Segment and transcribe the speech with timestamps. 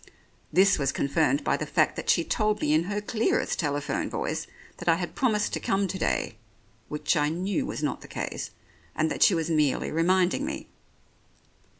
[0.51, 4.47] This was confirmed by the fact that she told me in her clearest telephone voice
[4.77, 6.37] that I had promised to come to day
[6.89, 8.49] (which I knew was not the case)
[8.95, 10.67] and that she was merely reminding me.